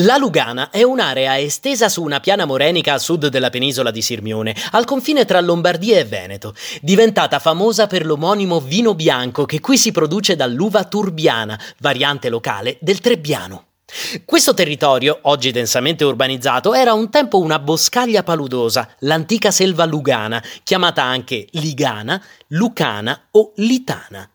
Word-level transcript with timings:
La 0.00 0.18
Lugana 0.18 0.68
è 0.68 0.82
un'area 0.82 1.38
estesa 1.38 1.88
su 1.88 2.02
una 2.02 2.20
piana 2.20 2.44
morenica 2.44 2.92
a 2.92 2.98
sud 2.98 3.28
della 3.28 3.48
penisola 3.48 3.90
di 3.90 4.02
Sirmione, 4.02 4.54
al 4.72 4.84
confine 4.84 5.24
tra 5.24 5.40
Lombardia 5.40 5.98
e 5.98 6.04
Veneto, 6.04 6.54
diventata 6.82 7.38
famosa 7.38 7.86
per 7.86 8.04
l'omonimo 8.04 8.60
vino 8.60 8.94
bianco 8.94 9.46
che 9.46 9.60
qui 9.60 9.78
si 9.78 9.92
produce 9.92 10.36
dall'uva 10.36 10.84
turbiana, 10.84 11.58
variante 11.78 12.28
locale 12.28 12.76
del 12.82 13.00
Trebbiano. 13.00 13.68
Questo 14.26 14.52
territorio, 14.52 15.18
oggi 15.22 15.50
densamente 15.50 16.04
urbanizzato, 16.04 16.74
era 16.74 16.92
un 16.92 17.08
tempo 17.08 17.38
una 17.38 17.58
boscaglia 17.58 18.22
paludosa, 18.22 18.96
l'antica 18.98 19.50
selva 19.50 19.86
lugana, 19.86 20.44
chiamata 20.62 21.04
anche 21.04 21.48
Ligana, 21.52 22.22
Lucana 22.48 23.28
o 23.30 23.52
Litana. 23.56 24.28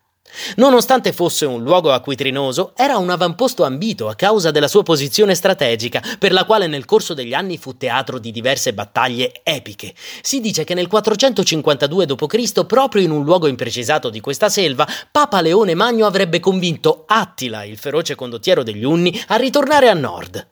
Nonostante 0.56 1.12
fosse 1.12 1.44
un 1.44 1.62
luogo 1.62 1.92
acquitrinoso, 1.92 2.72
era 2.76 2.96
un 2.98 3.10
avamposto 3.10 3.64
ambito 3.64 4.08
a 4.08 4.14
causa 4.14 4.50
della 4.50 4.68
sua 4.68 4.82
posizione 4.82 5.34
strategica, 5.34 6.02
per 6.18 6.32
la 6.32 6.44
quale 6.44 6.66
nel 6.66 6.84
corso 6.84 7.14
degli 7.14 7.34
anni 7.34 7.58
fu 7.58 7.76
teatro 7.76 8.18
di 8.18 8.30
diverse 8.30 8.72
battaglie 8.72 9.40
epiche. 9.42 9.94
Si 10.20 10.40
dice 10.40 10.64
che 10.64 10.74
nel 10.74 10.88
452 10.88 12.06
d.C., 12.06 12.64
proprio 12.66 13.02
in 13.02 13.10
un 13.10 13.24
luogo 13.24 13.46
imprecisato 13.46 14.10
di 14.10 14.20
questa 14.20 14.48
selva, 14.48 14.86
Papa 15.10 15.40
Leone 15.40 15.74
Magno 15.74 16.06
avrebbe 16.06 16.40
convinto 16.40 17.04
Attila, 17.06 17.64
il 17.64 17.78
feroce 17.78 18.14
condottiero 18.14 18.62
degli 18.62 18.84
Unni, 18.84 19.22
a 19.28 19.36
ritornare 19.36 19.88
a 19.88 19.94
nord. 19.94 20.51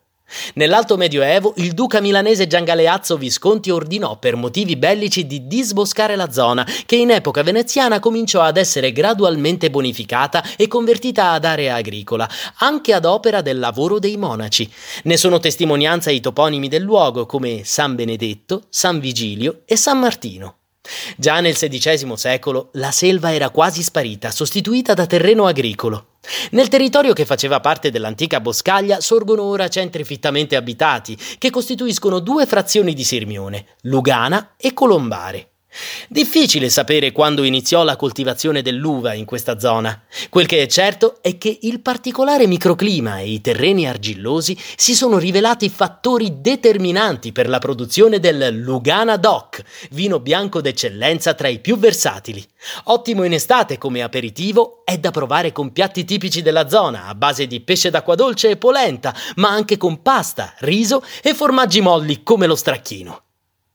Nell'Alto 0.55 0.97
Medioevo 0.97 1.53
il 1.57 1.73
duca 1.73 1.99
milanese 1.99 2.47
Giangaleazzo 2.47 3.17
Visconti 3.17 3.69
ordinò 3.69 4.17
per 4.17 4.35
motivi 4.35 4.75
bellici 4.75 5.25
di 5.25 5.47
disboscare 5.47 6.15
la 6.15 6.31
zona, 6.31 6.67
che 6.85 6.95
in 6.95 7.11
epoca 7.11 7.43
veneziana 7.43 7.99
cominciò 7.99 8.41
ad 8.41 8.57
essere 8.57 8.91
gradualmente 8.91 9.69
bonificata 9.69 10.43
e 10.55 10.67
convertita 10.67 11.31
ad 11.31 11.45
area 11.45 11.75
agricola, 11.75 12.29
anche 12.57 12.93
ad 12.93 13.05
opera 13.05 13.41
del 13.41 13.59
lavoro 13.59 13.99
dei 13.99 14.17
monaci. 14.17 14.69
Ne 15.03 15.17
sono 15.17 15.39
testimonianza 15.39 16.11
i 16.11 16.19
toponimi 16.19 16.67
del 16.67 16.83
luogo 16.83 17.25
come 17.25 17.61
San 17.63 17.95
Benedetto, 17.95 18.63
San 18.69 18.99
Vigilio 18.99 19.61
e 19.65 19.75
San 19.75 19.99
Martino. 19.99 20.55
Già 21.15 21.39
nel 21.39 21.55
XVI 21.55 22.13
secolo 22.15 22.69
la 22.73 22.91
selva 22.91 23.33
era 23.33 23.49
quasi 23.49 23.83
sparita, 23.83 24.31
sostituita 24.31 24.93
da 24.93 25.05
terreno 25.05 25.45
agricolo. 25.45 26.10
Nel 26.51 26.67
territorio 26.67 27.13
che 27.13 27.25
faceva 27.25 27.59
parte 27.59 27.89
dell'antica 27.89 28.39
boscaglia 28.39 28.99
sorgono 28.99 29.43
ora 29.43 29.67
centri 29.69 30.03
fittamente 30.03 30.55
abitati, 30.55 31.17
che 31.37 31.49
costituiscono 31.49 32.19
due 32.19 32.45
frazioni 32.45 32.93
di 32.93 33.03
Sirmione, 33.03 33.65
Lugana 33.81 34.53
e 34.57 34.73
Colombare. 34.73 35.50
Difficile 36.09 36.69
sapere 36.69 37.13
quando 37.13 37.43
iniziò 37.43 37.83
la 37.83 37.95
coltivazione 37.95 38.61
dell'uva 38.61 39.13
in 39.13 39.23
questa 39.23 39.57
zona. 39.57 40.03
Quel 40.29 40.45
che 40.45 40.61
è 40.61 40.67
certo 40.67 41.19
è 41.21 41.37
che 41.37 41.59
il 41.61 41.79
particolare 41.79 42.47
microclima 42.47 43.19
e 43.19 43.29
i 43.29 43.41
terreni 43.41 43.87
argillosi 43.87 44.57
si 44.75 44.93
sono 44.93 45.17
rivelati 45.17 45.69
fattori 45.69 46.41
determinanti 46.41 47.31
per 47.31 47.47
la 47.47 47.59
produzione 47.59 48.19
del 48.19 48.57
Lugana 48.57 49.15
DOC, 49.15 49.63
vino 49.91 50.19
bianco 50.19 50.59
d'eccellenza 50.59 51.33
tra 51.33 51.47
i 51.47 51.59
più 51.59 51.77
versatili. 51.77 52.45
Ottimo 52.85 53.23
in 53.23 53.33
estate 53.33 53.77
come 53.77 54.03
aperitivo, 54.03 54.81
è 54.83 54.97
da 54.97 55.11
provare 55.11 55.53
con 55.53 55.71
piatti 55.71 56.03
tipici 56.03 56.41
della 56.41 56.67
zona 56.67 57.05
a 57.05 57.15
base 57.15 57.47
di 57.47 57.61
pesce 57.61 57.89
d'acqua 57.89 58.15
dolce 58.15 58.49
e 58.49 58.57
polenta, 58.57 59.15
ma 59.35 59.49
anche 59.49 59.77
con 59.77 60.01
pasta, 60.01 60.53
riso 60.59 61.01
e 61.23 61.33
formaggi 61.33 61.79
molli 61.79 62.23
come 62.23 62.45
lo 62.45 62.55
stracchino. 62.55 63.23